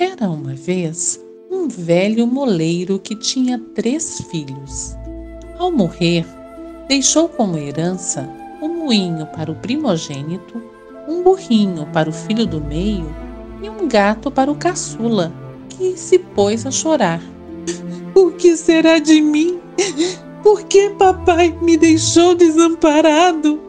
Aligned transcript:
Era 0.00 0.30
uma 0.30 0.54
vez 0.54 1.22
um 1.50 1.68
velho 1.68 2.26
moleiro 2.26 2.98
que 2.98 3.14
tinha 3.14 3.58
três 3.74 4.22
filhos. 4.30 4.96
Ao 5.58 5.70
morrer, 5.70 6.24
deixou 6.88 7.28
como 7.28 7.58
herança 7.58 8.26
um 8.62 8.86
moinho 8.86 9.26
para 9.26 9.52
o 9.52 9.54
primogênito, 9.56 10.62
um 11.06 11.22
burrinho 11.22 11.84
para 11.92 12.08
o 12.08 12.14
filho 12.14 12.46
do 12.46 12.62
meio 12.62 13.14
e 13.62 13.68
um 13.68 13.86
gato 13.86 14.30
para 14.30 14.50
o 14.50 14.54
caçula, 14.54 15.30
que 15.68 15.94
se 15.98 16.18
pôs 16.18 16.64
a 16.64 16.70
chorar. 16.70 17.20
O 18.16 18.32
que 18.32 18.56
será 18.56 18.98
de 18.98 19.20
mim? 19.20 19.60
Por 20.42 20.62
que 20.62 20.90
papai 20.90 21.54
me 21.60 21.76
deixou 21.76 22.34
desamparado? 22.34 23.60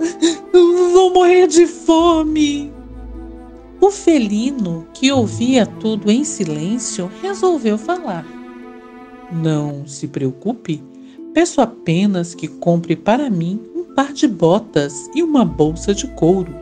Vou 0.53 1.13
morrer 1.13 1.47
de 1.47 1.67
fome. 1.67 2.70
O 3.81 3.89
felino, 3.89 4.85
que 4.93 5.11
ouvia 5.11 5.65
tudo 5.65 6.11
em 6.11 6.23
silêncio, 6.23 7.09
resolveu 7.19 7.79
falar. 7.79 8.23
Não 9.31 9.87
se 9.87 10.07
preocupe, 10.07 10.83
peço 11.33 11.61
apenas 11.61 12.35
que 12.35 12.47
compre 12.47 12.95
para 12.95 13.27
mim 13.27 13.59
um 13.75 13.95
par 13.95 14.13
de 14.13 14.27
botas 14.27 15.09
e 15.15 15.23
uma 15.23 15.43
bolsa 15.43 15.95
de 15.95 16.05
couro. 16.09 16.53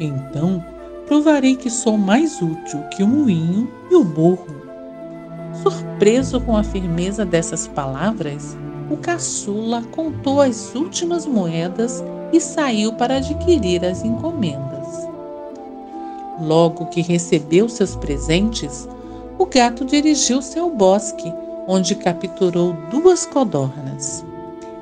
Então 0.00 0.64
provarei 1.06 1.54
que 1.54 1.70
sou 1.70 1.96
mais 1.96 2.42
útil 2.42 2.80
que 2.90 3.04
o 3.04 3.06
moinho 3.06 3.70
e 3.88 3.94
o 3.94 4.02
burro. 4.02 4.64
Surpreso 5.62 6.40
com 6.40 6.56
a 6.56 6.64
firmeza 6.64 7.24
dessas 7.24 7.68
palavras, 7.68 8.56
o 8.90 8.96
caçula 8.96 9.80
contou 9.92 10.40
as 10.40 10.74
últimas 10.74 11.24
moedas 11.24 12.02
e 12.32 12.40
saiu 12.40 12.94
para 12.94 13.18
adquirir 13.18 13.84
as 13.84 14.04
encomendas. 14.04 14.73
Logo 16.40 16.86
que 16.86 17.00
recebeu 17.00 17.68
seus 17.68 17.94
presentes, 17.94 18.88
o 19.38 19.46
gato 19.46 19.84
dirigiu-se 19.84 20.58
ao 20.58 20.70
bosque, 20.70 21.32
onde 21.66 21.94
capturou 21.94 22.74
duas 22.90 23.24
codornas. 23.24 24.24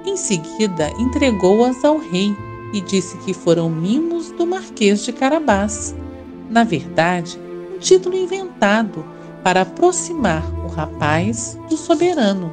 Em 0.04 0.16
seguida, 0.16 0.90
entregou-as 0.98 1.84
ao 1.84 1.98
rei 1.98 2.34
e 2.72 2.80
disse 2.80 3.16
que 3.18 3.34
foram 3.34 3.68
mimos 3.68 4.30
do 4.32 4.46
Marquês 4.46 5.04
de 5.04 5.12
Carabás. 5.12 5.94
Na 6.50 6.64
verdade, 6.64 7.38
um 7.74 7.78
título 7.78 8.16
inventado 8.16 9.04
para 9.42 9.62
aproximar 9.62 10.42
o 10.64 10.68
rapaz 10.68 11.58
do 11.68 11.76
soberano. 11.76 12.52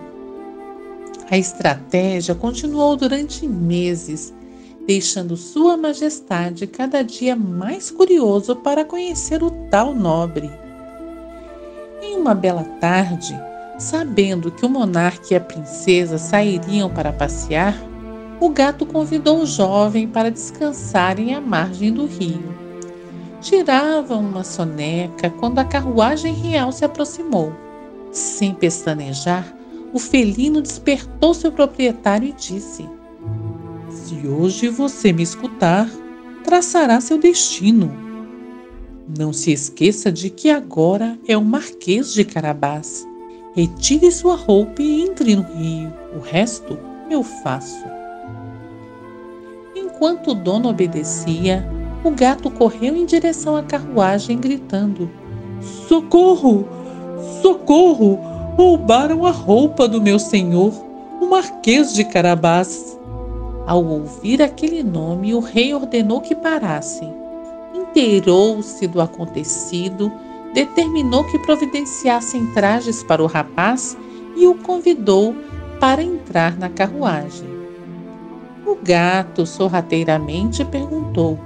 A 1.32 1.38
estratégia 1.38 2.34
continuou 2.34 2.96
durante 2.96 3.48
meses 3.48 4.34
deixando 4.90 5.38
Sua 5.38 5.78
Majestade 5.78 6.66
cada 6.66 7.04
dia 7.04 7.36
mais 7.36 7.92
curioso 7.92 8.56
para 8.56 8.84
conhecer 8.84 9.44
o 9.44 9.52
tal 9.70 9.94
nobre. 9.94 10.50
Em 12.02 12.18
uma 12.18 12.34
bela 12.34 12.64
tarde, 12.82 13.40
sabendo 13.78 14.50
que 14.50 14.66
o 14.66 14.70
monarca 14.70 15.28
e 15.30 15.38
a 15.38 15.40
princesa 15.40 16.18
sairiam 16.18 16.90
para 16.90 17.14
passear, 17.14 17.76
o 18.40 18.50
gato 18.50 18.84
convidou 18.84 19.44
o 19.44 19.46
jovem 19.46 20.08
para 20.08 20.32
descansarem 20.32 21.36
à 21.36 21.40
margem 21.40 21.94
do 21.94 22.08
rio. 22.08 22.52
Tiravam 23.42 24.22
uma 24.22 24.44
soneca 24.44 25.30
quando 25.30 25.60
a 25.60 25.66
carruagem 25.66 26.34
real 26.34 26.72
se 26.72 26.84
aproximou. 26.84 27.54
Sem 28.12 28.56
pestanejar, 28.56 29.56
o 29.94 30.00
felino 30.00 30.64
despertou 30.64 31.36
seu 31.36 31.52
proprietário 31.52 32.30
e 32.30 32.34
disse: 32.34 32.90
se 34.10 34.28
hoje 34.28 34.70
você 34.70 35.14
me 35.14 35.22
escutar, 35.22 35.88
traçará 36.44 37.00
seu 37.00 37.20
destino. 37.20 37.94
Não 39.16 39.32
se 39.32 39.52
esqueça 39.52 40.12
de 40.12 40.32
que 40.32 40.50
agora 40.50 41.16
é 41.28 41.38
o 41.38 41.46
Marquês 41.46 42.12
de 42.12 42.26
Carabás. 42.26 43.08
Retire 43.54 44.12
sua 44.12 44.36
roupa 44.36 44.82
e 44.82 45.04
entre 45.04 45.36
no 45.36 45.44
rio. 45.44 45.94
O 46.16 46.20
resto 46.20 46.76
eu 47.12 47.22
faço. 47.22 47.86
Enquanto 49.76 50.32
o 50.32 50.36
dono 50.36 50.70
obedecia, 50.70 51.64
o 52.04 52.10
gato 52.10 52.50
correu 52.50 52.96
em 52.96 53.06
direção 53.06 53.56
à 53.56 53.62
carruagem, 53.62 54.40
gritando: 54.40 55.08
Socorro! 55.88 56.68
Socorro! 57.44 58.20
Roubaram 58.56 59.24
a 59.26 59.32
roupa 59.32 59.88
do 59.88 60.02
meu 60.02 60.18
senhor, 60.18 60.74
o 61.22 61.28
Marquês 61.28 61.94
de 61.94 62.04
Carabás. 62.04 62.99
Ao 63.70 63.86
ouvir 63.86 64.42
aquele 64.42 64.82
nome, 64.82 65.36
o 65.36 65.40
rei 65.40 65.76
ordenou 65.76 66.22
que 66.22 66.34
parassem. 66.34 67.14
Inteirou-se 67.72 68.88
do 68.88 69.00
acontecido, 69.00 70.12
determinou 70.56 71.24
que 71.26 71.38
providenciassem 71.38 72.48
trajes 72.48 73.04
para 73.04 73.22
o 73.22 73.28
rapaz 73.28 73.96
e 74.36 74.48
o 74.48 74.56
convidou 74.56 75.36
para 75.80 76.02
entrar 76.02 76.58
na 76.58 76.68
carruagem. 76.68 77.48
O 78.66 78.76
gato 78.76 79.46
sorrateiramente 79.46 80.66
perguntou: 80.66 81.38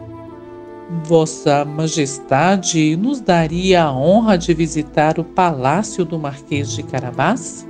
Vossa 1.03 1.65
Majestade 1.65 2.95
nos 2.95 3.19
daria 3.19 3.83
a 3.83 3.91
honra 3.91 4.37
de 4.37 4.53
visitar 4.53 5.19
o 5.19 5.25
palácio 5.25 6.05
do 6.05 6.17
Marquês 6.17 6.71
de 6.71 6.83
Carabás? 6.83 7.67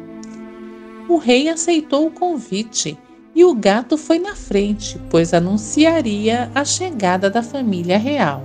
O 1.10 1.18
rei 1.18 1.50
aceitou 1.50 2.06
o 2.06 2.12
convite 2.12 3.00
e 3.36 3.44
o 3.44 3.56
gato 3.56 3.98
foi 3.98 4.20
na 4.20 4.36
frente, 4.36 5.00
pois 5.10 5.34
anunciaria 5.34 6.52
a 6.54 6.64
chegada 6.64 7.30
da 7.30 7.42
família 7.42 7.98
real. 7.98 8.44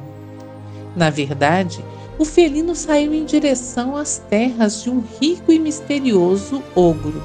Na 0.97 1.11
verdade, 1.11 1.85
o 2.19 2.25
felino 2.25 2.75
saiu 2.75 3.15
em 3.15 3.25
direção 3.25 3.97
às 3.97 4.19
terras 4.31 4.83
de 4.83 4.91
um 4.91 5.03
rico 5.21 5.53
e 5.53 5.59
misterioso 5.59 6.63
ogro. 6.75 7.23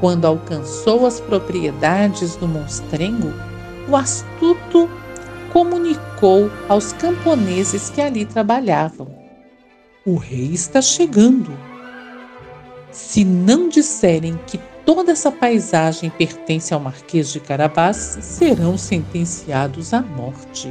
Quando 0.00 0.26
alcançou 0.26 1.06
as 1.06 1.20
propriedades 1.20 2.36
do 2.36 2.46
monstrengo, 2.46 3.32
o 3.88 3.96
astuto 3.96 4.88
comunicou 5.52 6.50
aos 6.68 6.92
camponeses 6.92 7.90
que 7.90 8.00
ali 8.00 8.24
trabalhavam: 8.24 9.08
O 10.06 10.16
rei 10.16 10.52
está 10.52 10.80
chegando. 10.80 11.52
Se 12.92 13.24
não 13.24 13.68
disserem 13.68 14.38
que 14.46 14.58
toda 14.94 15.12
essa 15.12 15.30
paisagem 15.30 16.10
pertence 16.10 16.74
ao 16.74 16.80
Marquês 16.80 17.32
de 17.32 17.38
Carabás, 17.38 18.18
serão 18.22 18.76
sentenciados 18.76 19.94
à 19.94 20.00
morte. 20.00 20.68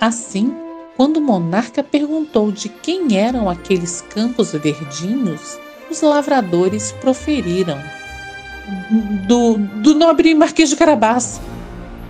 Assim, 0.00 0.54
quando 0.96 1.16
o 1.16 1.20
monarca 1.20 1.82
perguntou 1.82 2.52
de 2.52 2.68
quem 2.68 3.18
eram 3.18 3.50
aqueles 3.50 4.00
campos 4.02 4.52
verdinhos, 4.52 5.58
os 5.90 6.00
lavradores 6.00 6.92
proferiram: 6.92 7.76
Do, 9.26 9.58
do 9.58 9.96
nobre 9.96 10.32
Marquês 10.32 10.68
de 10.68 10.76
Carabás. 10.76 11.40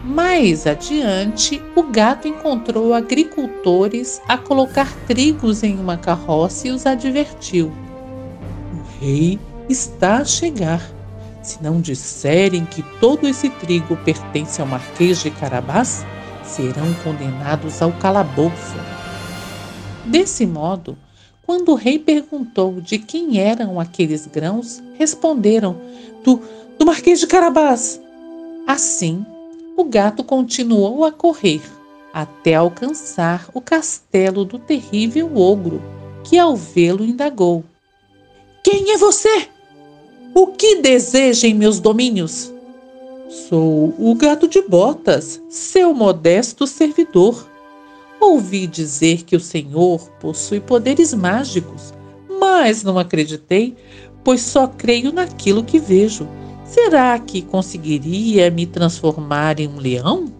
Mais 0.04 0.66
adiante, 0.66 1.62
o 1.74 1.84
gato 1.84 2.28
encontrou 2.28 2.92
agricultores 2.92 4.20
a 4.28 4.36
colocar 4.36 4.94
trigos 5.06 5.62
em 5.62 5.74
uma 5.74 5.96
carroça 5.96 6.68
e 6.68 6.70
os 6.70 6.84
advertiu: 6.84 7.72
O 8.74 9.00
rei 9.00 9.40
está 9.72 10.18
a 10.18 10.24
chegar. 10.24 10.80
Se 11.42 11.60
não 11.62 11.80
disserem 11.80 12.64
que 12.64 12.82
todo 13.00 13.26
esse 13.26 13.50
trigo 13.50 13.96
pertence 13.96 14.60
ao 14.60 14.68
Marquês 14.68 15.20
de 15.20 15.30
Carabás, 15.30 16.06
serão 16.44 16.94
condenados 17.02 17.82
ao 17.82 17.90
calabouço. 17.92 18.76
Desse 20.04 20.46
modo, 20.46 20.96
quando 21.44 21.72
o 21.72 21.74
rei 21.74 21.98
perguntou 21.98 22.80
de 22.80 22.98
quem 22.98 23.40
eram 23.40 23.80
aqueles 23.80 24.26
grãos, 24.26 24.82
responderam: 24.94 25.76
do, 26.22 26.40
do 26.78 26.86
Marquês 26.86 27.18
de 27.18 27.26
Carabás. 27.26 28.00
Assim, 28.66 29.26
o 29.76 29.84
gato 29.84 30.22
continuou 30.22 31.04
a 31.04 31.10
correr 31.10 31.62
até 32.12 32.54
alcançar 32.54 33.48
o 33.54 33.60
castelo 33.60 34.44
do 34.44 34.58
terrível 34.58 35.34
ogro, 35.36 35.82
que 36.24 36.38
ao 36.38 36.54
vê-lo 36.54 37.04
indagou: 37.04 37.64
Quem 38.62 38.92
é 38.92 38.98
você? 38.98 39.48
O 40.34 40.46
que 40.46 40.76
deseja 40.76 41.46
em 41.46 41.54
meus 41.54 41.78
domínios? 41.78 42.52
Sou 43.28 43.94
o 43.98 44.14
gato 44.14 44.48
de 44.48 44.62
botas, 44.62 45.42
seu 45.50 45.92
modesto 45.92 46.66
servidor. 46.66 47.48
Ouvi 48.20 48.66
dizer 48.66 49.24
que 49.24 49.36
o 49.36 49.40
senhor 49.40 50.08
possui 50.20 50.60
poderes 50.60 51.12
mágicos, 51.12 51.92
mas 52.40 52.82
não 52.82 52.98
acreditei, 52.98 53.76
pois 54.24 54.40
só 54.40 54.66
creio 54.66 55.12
naquilo 55.12 55.64
que 55.64 55.78
vejo. 55.78 56.26
Será 56.64 57.18
que 57.18 57.42
conseguiria 57.42 58.50
me 58.50 58.66
transformar 58.66 59.60
em 59.60 59.68
um 59.68 59.76
leão? 59.76 60.32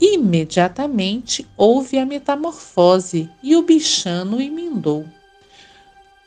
Imediatamente 0.00 1.46
houve 1.56 1.98
a 1.98 2.06
metamorfose 2.06 3.28
e 3.42 3.56
o 3.56 3.62
bichano 3.62 4.40
emendou. 4.40 5.04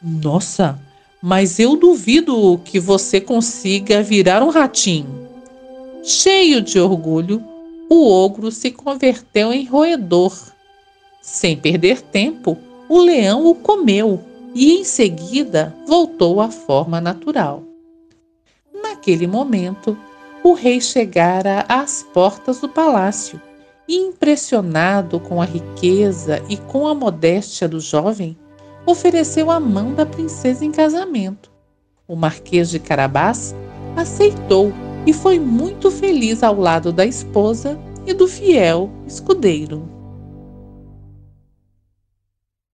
Nossa, 0.01 0.77
mas 1.25 1.57
eu 1.57 1.77
duvido 1.77 2.59
que 2.65 2.77
você 2.77 3.21
consiga 3.21 4.03
virar 4.03 4.43
um 4.43 4.49
ratinho. 4.49 5.29
Cheio 6.03 6.61
de 6.61 6.77
orgulho, 6.77 7.41
o 7.89 8.11
ogro 8.11 8.51
se 8.51 8.69
converteu 8.69 9.53
em 9.53 9.63
roedor. 9.63 10.37
Sem 11.21 11.55
perder 11.55 12.01
tempo, 12.01 12.57
o 12.89 12.99
leão 12.99 13.45
o 13.45 13.55
comeu 13.55 14.19
e 14.53 14.73
em 14.73 14.83
seguida 14.83 15.73
voltou 15.87 16.41
à 16.41 16.51
forma 16.51 16.99
natural. 16.99 17.63
Naquele 18.73 19.25
momento, 19.25 19.97
o 20.43 20.51
rei 20.51 20.81
chegara 20.81 21.63
às 21.69 22.03
portas 22.03 22.59
do 22.59 22.67
palácio 22.67 23.39
impressionado 23.87 25.19
com 25.19 25.41
a 25.41 25.45
riqueza 25.45 26.41
e 26.49 26.57
com 26.57 26.87
a 26.87 26.95
modéstia 26.95 27.67
do 27.67 27.79
jovem, 27.79 28.37
ofereceu 28.85 29.49
a 29.49 29.59
mão 29.59 29.93
da 29.93 30.05
princesa 30.05 30.65
em 30.65 30.71
casamento. 30.71 31.51
O 32.07 32.15
Marquês 32.15 32.69
de 32.69 32.79
Carabás 32.79 33.55
aceitou 33.95 34.73
e 35.05 35.13
foi 35.13 35.39
muito 35.39 35.91
feliz 35.91 36.43
ao 36.43 36.59
lado 36.59 36.91
da 36.91 37.05
esposa 37.05 37.79
e 38.05 38.13
do 38.13 38.27
fiel 38.27 38.89
escudeiro. 39.07 39.92